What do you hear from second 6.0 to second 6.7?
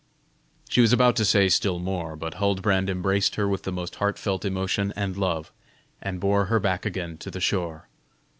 and bore her